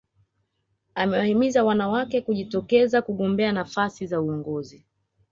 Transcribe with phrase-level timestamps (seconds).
[0.95, 4.85] Amewahimiza wanawake kujitokeza kugombea nafasi za uongozi